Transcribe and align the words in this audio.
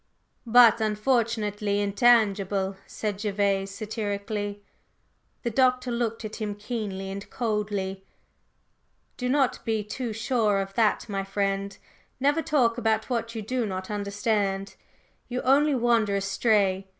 "But, 0.47 0.81
unfortunately, 0.81 1.79
intangible!" 1.79 2.75
said 2.87 3.19
Gervase, 3.21 3.69
satirically. 3.69 4.63
The 5.43 5.51
Doctor 5.51 5.91
looked 5.91 6.25
at 6.25 6.37
him 6.37 6.55
keenly 6.55 7.11
and 7.11 7.29
coldly. 7.29 8.03
"Do 9.15 9.29
not 9.29 9.63
be 9.63 9.83
too 9.83 10.11
sure 10.11 10.59
of 10.59 10.73
that, 10.73 11.07
my 11.07 11.23
friend! 11.23 11.77
Never 12.19 12.41
talk 12.41 12.79
about 12.79 13.11
what 13.11 13.35
you 13.35 13.43
do 13.43 13.63
not 13.67 13.91
understand; 13.91 14.73
you 15.29 15.39
only 15.43 15.75
wander 15.75 16.15
astray. 16.15 16.87